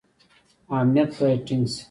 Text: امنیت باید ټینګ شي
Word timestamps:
امنیت 0.77 1.11
باید 1.19 1.39
ټینګ 1.47 1.65
شي 1.73 1.79